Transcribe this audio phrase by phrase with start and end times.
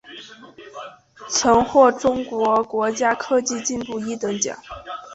[1.29, 4.57] 曾获中国国家科技进步一等奖。